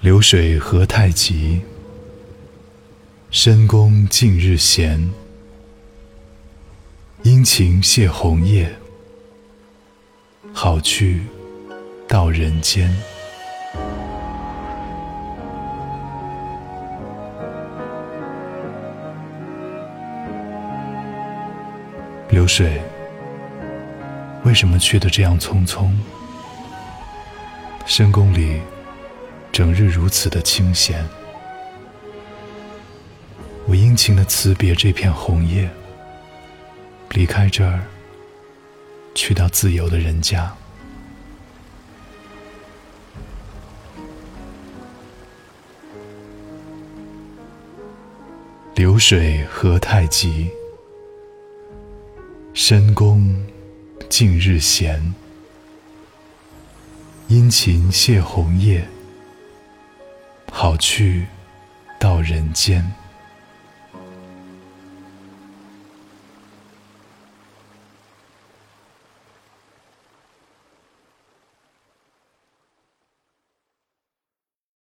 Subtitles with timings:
[0.00, 1.60] 流水何太急，
[3.32, 5.10] 深宫尽日闲。
[7.24, 8.72] 殷勤谢红叶，
[10.52, 11.22] 好去
[12.06, 12.88] 到人间。
[22.30, 22.80] 流水，
[24.44, 25.90] 为什么去的这样匆匆？
[27.84, 28.60] 深宫里，
[29.58, 31.04] 整日如此的清闲。
[33.66, 35.68] 我殷勤的辞别这片红叶，
[37.10, 37.82] 离开这儿，
[39.16, 40.54] 去到自由的人家。
[48.76, 50.48] 流水何太急，
[52.54, 53.44] 深宫
[54.08, 55.12] 近日闲。
[57.26, 58.88] 殷勤谢红叶，
[60.68, 61.26] 老去
[61.98, 62.84] 到人间。